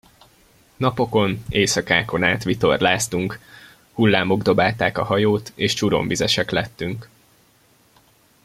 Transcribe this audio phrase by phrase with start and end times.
[0.77, 3.39] Napokon, éjszakákon át vitorláztunk;
[3.93, 7.09] hullámok dobálták a hajót, és csuromvizesek lettünk.